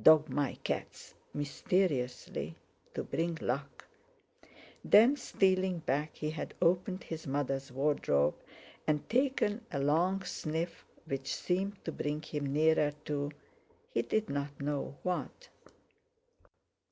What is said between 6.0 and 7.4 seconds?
he had opened his